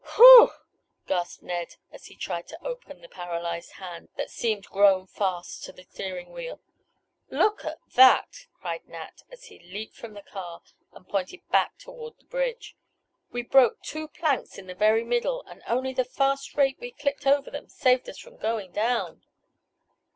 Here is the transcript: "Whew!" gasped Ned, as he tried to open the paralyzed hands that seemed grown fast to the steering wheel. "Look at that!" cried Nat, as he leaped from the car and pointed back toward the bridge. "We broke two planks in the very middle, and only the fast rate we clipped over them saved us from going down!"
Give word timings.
"Whew!" 0.15 0.49
gasped 1.05 1.43
Ned, 1.43 1.75
as 1.91 2.07
he 2.07 2.15
tried 2.15 2.47
to 2.47 2.65
open 2.65 3.01
the 3.03 3.07
paralyzed 3.07 3.73
hands 3.73 4.09
that 4.17 4.31
seemed 4.31 4.65
grown 4.65 5.05
fast 5.05 5.63
to 5.65 5.71
the 5.71 5.83
steering 5.83 6.31
wheel. 6.31 6.59
"Look 7.29 7.63
at 7.65 7.77
that!" 7.93 8.47
cried 8.59 8.87
Nat, 8.87 9.21
as 9.29 9.43
he 9.43 9.59
leaped 9.59 9.95
from 9.95 10.15
the 10.15 10.23
car 10.23 10.63
and 10.91 11.07
pointed 11.07 11.47
back 11.49 11.77
toward 11.77 12.17
the 12.17 12.25
bridge. 12.25 12.75
"We 13.29 13.43
broke 13.43 13.83
two 13.83 14.07
planks 14.07 14.57
in 14.57 14.65
the 14.65 14.73
very 14.73 15.03
middle, 15.03 15.43
and 15.43 15.61
only 15.67 15.93
the 15.93 16.03
fast 16.03 16.55
rate 16.55 16.79
we 16.79 16.93
clipped 16.93 17.27
over 17.27 17.51
them 17.51 17.69
saved 17.69 18.09
us 18.09 18.17
from 18.17 18.37
going 18.37 18.71
down!" 18.71 19.23